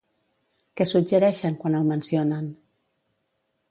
Què 0.79 0.87
suggereixen 0.93 1.59
quan 1.61 1.79
el 1.83 1.87
mencionen? 1.93 2.53